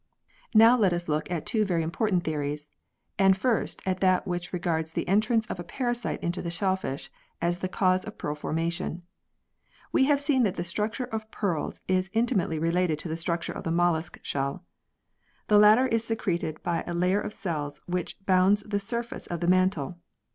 Now 0.55 0.75
let 0.79 0.93
us 0.93 1.07
look 1.07 1.29
at 1.29 1.45
two 1.45 1.63
very 1.63 1.83
important 1.83 2.23
theories, 2.23 2.71
and 3.19 3.37
first 3.37 3.83
at 3.85 3.99
that 3.99 4.25
which 4.25 4.51
regards 4.51 4.93
the 4.93 5.07
entrance 5.07 5.45
of 5.45 5.59
a 5.59 5.63
parasite 5.63 6.23
into 6.23 6.41
the 6.41 6.49
shellfish 6.49 7.11
as 7.39 7.59
the 7.59 7.67
cause 7.69 8.03
of 8.03 8.17
pearl 8.17 8.33
forma 8.33 8.71
tion. 8.71 9.03
We 9.91 10.05
have 10.05 10.19
seen 10.19 10.41
that 10.41 10.55
the 10.55 10.63
structure 10.63 11.03
of 11.05 11.29
pearls 11.29 11.81
is 11.87 12.09
intimately 12.13 12.57
related 12.57 12.97
to 12.97 13.09
the 13.09 13.15
structure 13.15 13.53
of 13.53 13.63
the 13.63 13.69
mollusc 13.69 14.17
shell. 14.23 14.65
The 15.49 15.59
latter 15.59 15.85
is 15.85 16.03
secreted 16.03 16.63
by 16.63 16.83
a 16.87 16.95
layer 16.95 17.21
of 17.21 17.31
cells 17.31 17.79
which 17.85 18.17
bounds 18.25 18.63
the 18.63 18.79
surface 18.79 19.27
of 19.27 19.39
the 19.39 19.47
mantle. 19.47 19.99